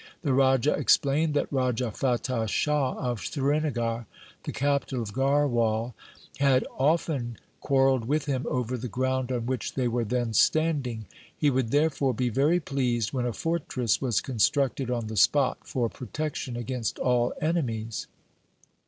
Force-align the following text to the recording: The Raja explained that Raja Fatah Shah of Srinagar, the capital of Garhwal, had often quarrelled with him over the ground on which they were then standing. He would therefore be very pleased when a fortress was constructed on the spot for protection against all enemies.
The 0.23 0.33
Raja 0.33 0.73
explained 0.73 1.35
that 1.35 1.53
Raja 1.53 1.91
Fatah 1.91 2.47
Shah 2.47 2.93
of 2.95 3.19
Srinagar, 3.21 4.07
the 4.45 4.51
capital 4.51 5.03
of 5.03 5.13
Garhwal, 5.13 5.93
had 6.39 6.65
often 6.75 7.37
quarrelled 7.59 8.05
with 8.05 8.25
him 8.25 8.47
over 8.49 8.77
the 8.79 8.87
ground 8.87 9.31
on 9.31 9.45
which 9.45 9.75
they 9.75 9.87
were 9.87 10.03
then 10.03 10.33
standing. 10.33 11.05
He 11.37 11.51
would 11.51 11.69
therefore 11.69 12.15
be 12.15 12.29
very 12.29 12.59
pleased 12.59 13.13
when 13.13 13.27
a 13.27 13.31
fortress 13.33 14.01
was 14.01 14.21
constructed 14.21 14.89
on 14.89 15.05
the 15.05 15.17
spot 15.17 15.59
for 15.67 15.87
protection 15.87 16.57
against 16.57 16.97
all 16.97 17.35
enemies. 17.39 18.07